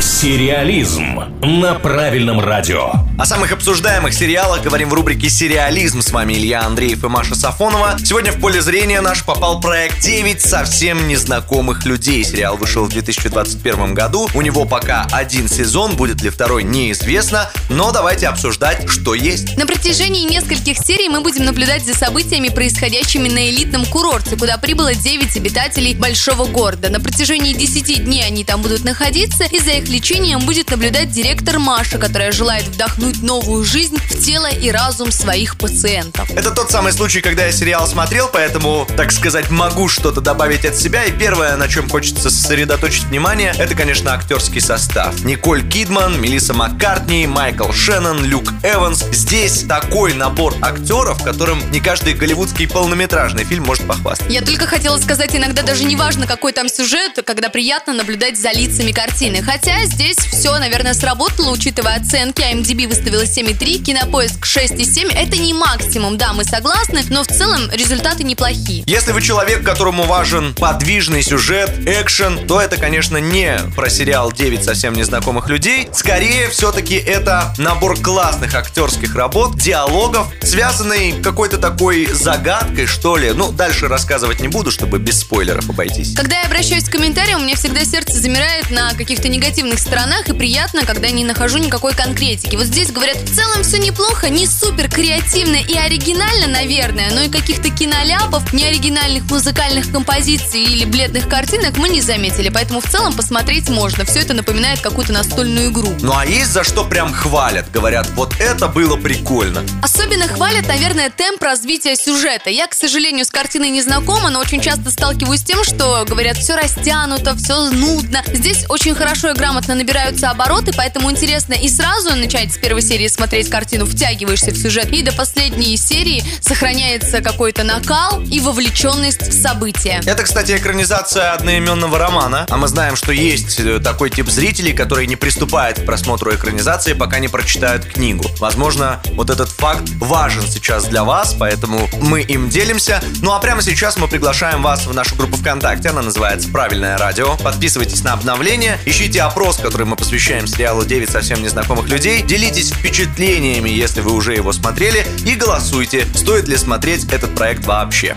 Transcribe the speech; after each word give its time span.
Сериализм 0.00 1.20
на 1.42 1.74
правильном 1.74 2.40
радио. 2.40 2.92
О 3.18 3.26
самых 3.26 3.52
обсуждаемых 3.52 4.14
сериалах 4.14 4.62
говорим 4.62 4.88
в 4.88 4.94
рубрике 4.94 5.28
«Сериализм». 5.28 6.00
С 6.00 6.10
вами 6.10 6.32
Илья 6.32 6.62
Андреев 6.62 7.04
и 7.04 7.08
Маша 7.08 7.34
Сафонова. 7.34 7.98
Сегодня 8.02 8.32
в 8.32 8.40
поле 8.40 8.62
зрения 8.62 9.02
наш 9.02 9.24
попал 9.24 9.60
проект 9.60 9.98
«9 9.98 10.40
совсем 10.40 11.06
незнакомых 11.06 11.84
людей». 11.84 12.24
Сериал 12.24 12.56
вышел 12.56 12.84
в 12.84 12.88
2021 12.88 13.92
году. 13.92 14.26
У 14.32 14.40
него 14.40 14.64
пока 14.64 15.06
один 15.12 15.48
сезон, 15.48 15.96
будет 15.96 16.22
ли 16.22 16.30
второй, 16.30 16.64
неизвестно. 16.64 17.50
Но 17.68 17.92
давайте 17.92 18.28
обсуждать, 18.28 18.88
что 18.88 19.12
есть. 19.12 19.54
На 19.58 19.66
протяжении 19.66 20.26
нескольких 20.26 20.78
серий 20.78 21.10
мы 21.10 21.20
будем 21.20 21.44
наблюдать 21.44 21.84
за 21.84 21.94
событиями, 21.94 22.48
происходящими 22.48 23.28
на 23.28 23.50
элитном 23.50 23.84
курорте, 23.84 24.36
куда 24.36 24.56
прибыло 24.56 24.94
9 24.94 25.36
обитателей 25.36 25.94
большого 25.94 26.46
города. 26.46 26.88
На 26.88 27.00
протяжении 27.00 27.52
10 27.52 28.04
дней 28.06 28.24
они 28.24 28.44
там 28.44 28.62
будут 28.62 28.82
находиться, 28.82 29.44
и 29.44 29.58
за 29.58 29.72
их 29.72 29.89
лечением 29.90 30.40
будет 30.40 30.70
наблюдать 30.70 31.10
директор 31.10 31.58
Маша, 31.58 31.98
которая 31.98 32.32
желает 32.32 32.64
вдохнуть 32.64 33.22
новую 33.22 33.64
жизнь 33.64 33.96
в 33.96 34.24
тело 34.24 34.46
и 34.46 34.70
разум 34.70 35.10
своих 35.10 35.58
пациентов. 35.58 36.30
Это 36.30 36.52
тот 36.52 36.70
самый 36.70 36.92
случай, 36.92 37.20
когда 37.20 37.46
я 37.46 37.52
сериал 37.52 37.86
смотрел, 37.86 38.30
поэтому, 38.32 38.86
так 38.96 39.12
сказать, 39.12 39.50
могу 39.50 39.88
что-то 39.88 40.20
добавить 40.20 40.64
от 40.64 40.76
себя. 40.76 41.04
И 41.04 41.12
первое, 41.12 41.56
на 41.56 41.68
чем 41.68 41.88
хочется 41.88 42.30
сосредоточить 42.30 43.04
внимание, 43.04 43.52
это, 43.58 43.74
конечно, 43.74 44.14
актерский 44.14 44.60
состав. 44.60 45.24
Николь 45.24 45.68
Кидман, 45.68 46.20
Мелисса 46.20 46.54
Маккартни, 46.54 47.26
Майкл 47.26 47.72
Шеннон, 47.72 48.24
Люк 48.24 48.52
Эванс. 48.62 49.04
Здесь 49.12 49.64
такой 49.64 50.14
набор 50.14 50.54
актеров, 50.62 51.22
которым 51.22 51.68
не 51.72 51.80
каждый 51.80 52.14
голливудский 52.14 52.68
полнометражный 52.68 53.44
фильм 53.44 53.64
может 53.64 53.86
похвастаться. 53.86 54.32
Я 54.32 54.42
только 54.42 54.66
хотела 54.66 54.98
сказать, 54.98 55.34
иногда 55.34 55.62
даже 55.62 55.84
не 55.84 55.96
важно, 55.96 56.26
какой 56.26 56.52
там 56.52 56.68
сюжет, 56.68 57.18
когда 57.26 57.48
приятно 57.48 57.92
наблюдать 57.92 58.38
за 58.40 58.52
лицами 58.52 58.92
картины. 58.92 59.42
Хотя 59.42 59.79
здесь 59.86 60.16
все, 60.16 60.58
наверное, 60.58 60.94
сработало, 60.94 61.50
учитывая 61.50 61.96
оценки. 61.96 62.40
IMDb 62.42 62.86
выставила 62.88 63.22
7,3, 63.22 63.82
Кинопоиск 63.82 64.44
6,7. 64.44 65.12
Это 65.12 65.36
не 65.36 65.54
максимум, 65.54 66.16
да, 66.18 66.32
мы 66.32 66.44
согласны, 66.44 67.02
но 67.08 67.22
в 67.22 67.28
целом 67.28 67.70
результаты 67.70 68.24
неплохие. 68.24 68.84
Если 68.86 69.12
вы 69.12 69.22
человек, 69.22 69.64
которому 69.64 70.04
важен 70.04 70.54
подвижный 70.54 71.22
сюжет, 71.22 71.70
экшен, 71.86 72.46
то 72.46 72.60
это, 72.60 72.76
конечно, 72.76 73.18
не 73.18 73.58
про 73.76 73.88
сериал 73.90 74.30
«9 74.30 74.62
совсем 74.62 74.94
незнакомых 74.94 75.48
людей». 75.48 75.88
Скорее, 75.92 76.48
все-таки 76.50 76.94
это 76.96 77.54
набор 77.58 77.98
классных 78.00 78.54
актерских 78.54 79.14
работ, 79.14 79.56
диалогов, 79.56 80.26
связанный 80.42 81.12
какой-то 81.22 81.58
такой 81.58 82.06
загадкой, 82.06 82.86
что 82.86 83.16
ли. 83.16 83.32
Ну, 83.32 83.52
дальше 83.52 83.88
рассказывать 83.88 84.40
не 84.40 84.48
буду, 84.48 84.70
чтобы 84.70 84.98
без 84.98 85.20
спойлеров 85.20 85.68
обойтись. 85.68 86.14
Когда 86.14 86.40
я 86.40 86.46
обращаюсь 86.46 86.84
к 86.84 86.92
комментариям, 86.92 87.40
у 87.40 87.44
меня 87.44 87.56
всегда 87.56 87.84
сердце 87.84 88.18
замирает 88.18 88.70
на 88.70 88.92
каких-то 88.94 89.28
негативных 89.28 89.59
сторонах, 89.78 90.28
и 90.28 90.32
приятно, 90.32 90.84
когда 90.84 91.10
не 91.10 91.24
нахожу 91.24 91.58
никакой 91.58 91.94
конкретики. 91.94 92.56
Вот 92.56 92.66
здесь 92.66 92.90
говорят, 92.90 93.16
в 93.16 93.34
целом 93.34 93.62
все 93.62 93.78
неплохо, 93.78 94.28
не 94.28 94.46
супер 94.46 94.88
креативно 94.88 95.56
и 95.56 95.76
оригинально, 95.76 96.46
наверное, 96.46 97.10
но 97.12 97.22
и 97.22 97.28
каких-то 97.28 97.70
киноляпов, 97.70 98.52
неоригинальных 98.52 99.24
музыкальных 99.30 99.90
композиций 99.92 100.62
или 100.62 100.84
бледных 100.84 101.28
картинок 101.28 101.76
мы 101.76 101.88
не 101.88 102.00
заметили, 102.00 102.48
поэтому 102.48 102.80
в 102.80 102.88
целом 102.88 103.14
посмотреть 103.14 103.68
можно. 103.68 104.04
Все 104.04 104.20
это 104.20 104.34
напоминает 104.34 104.80
какую-то 104.80 105.12
настольную 105.12 105.70
игру. 105.70 105.92
Ну 106.00 106.12
а 106.16 106.24
есть 106.24 106.52
за 106.52 106.64
что 106.64 106.84
прям 106.84 107.12
хвалят. 107.12 107.70
Говорят, 107.70 108.08
вот 108.10 108.34
это 108.40 108.68
было 108.68 108.96
прикольно. 108.96 109.62
Особенно 109.82 110.26
хвалят, 110.26 110.66
наверное, 110.66 111.10
темп 111.10 111.42
развития 111.42 111.96
сюжета. 111.96 112.50
Я, 112.50 112.66
к 112.66 112.74
сожалению, 112.74 113.24
с 113.24 113.30
картиной 113.30 113.70
не 113.70 113.82
знакома, 113.82 114.30
но 114.30 114.40
очень 114.40 114.60
часто 114.60 114.90
сталкиваюсь 114.90 115.40
с 115.40 115.44
тем, 115.44 115.64
что 115.64 116.04
говорят, 116.08 116.36
все 116.36 116.54
растянуто, 116.54 117.36
все 117.36 117.70
нудно. 117.70 118.22
Здесь 118.32 118.64
очень 118.68 118.94
хорошо 118.94 119.30
и 119.30 119.34
грамотно 119.50 119.74
набираются 119.74 120.30
обороты, 120.30 120.72
поэтому 120.76 121.10
интересно 121.10 121.54
и 121.54 121.68
сразу 121.68 122.14
начать 122.14 122.52
с 122.52 122.58
первой 122.58 122.82
серии 122.82 123.08
смотреть 123.08 123.50
картину, 123.50 123.84
втягиваешься 123.84 124.52
в 124.52 124.56
сюжет, 124.56 124.92
и 124.92 125.02
до 125.02 125.10
последней 125.10 125.76
серии 125.76 126.22
сохраняется 126.40 127.20
какой-то 127.20 127.64
накал 127.64 128.22
и 128.22 128.38
вовлеченность 128.38 129.26
в 129.26 129.42
события. 129.42 130.02
Это, 130.06 130.22
кстати, 130.22 130.56
экранизация 130.56 131.32
одноименного 131.32 131.98
романа. 131.98 132.46
А 132.48 132.56
мы 132.56 132.68
знаем, 132.68 132.94
что 132.94 133.10
есть 133.10 133.58
э, 133.58 133.80
такой 133.80 134.10
тип 134.10 134.30
зрителей, 134.30 134.72
которые 134.72 135.08
не 135.08 135.16
приступают 135.16 135.80
к 135.80 135.84
просмотру 135.84 136.32
экранизации, 136.32 136.92
пока 136.92 137.18
не 137.18 137.26
прочитают 137.26 137.86
книгу. 137.86 138.24
Возможно, 138.38 139.02
вот 139.14 139.30
этот 139.30 139.48
факт 139.48 139.82
важен 139.98 140.42
сейчас 140.46 140.84
для 140.84 141.02
вас, 141.02 141.34
поэтому 141.36 141.88
мы 142.00 142.20
им 142.20 142.48
делимся. 142.48 143.02
Ну 143.20 143.32
а 143.32 143.40
прямо 143.40 143.62
сейчас 143.62 143.96
мы 143.96 144.06
приглашаем 144.06 144.62
вас 144.62 144.86
в 144.86 144.94
нашу 144.94 145.16
группу 145.16 145.36
ВКонтакте. 145.38 145.88
Она 145.88 146.02
называется 146.02 146.48
«Правильное 146.50 146.96
радио». 146.96 147.36
Подписывайтесь 147.38 148.04
на 148.04 148.12
обновления, 148.12 148.78
ищите 148.86 149.22
опрос, 149.40 149.56
который 149.56 149.86
мы 149.86 149.96
посвящаем 149.96 150.46
сериалу 150.46 150.82
«9 150.82 151.10
совсем 151.10 151.42
незнакомых 151.42 151.88
людей». 151.88 152.20
Делитесь 152.20 152.72
впечатлениями, 152.72 153.70
если 153.70 154.02
вы 154.02 154.12
уже 154.12 154.34
его 154.34 154.52
смотрели, 154.52 155.06
и 155.24 155.34
голосуйте, 155.34 156.04
стоит 156.14 156.46
ли 156.46 156.58
смотреть 156.58 157.10
этот 157.10 157.34
проект 157.34 157.64
вообще. 157.64 158.14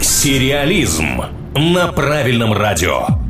Сериализм 0.00 1.24
на 1.56 1.88
правильном 1.88 2.52
радио. 2.52 3.27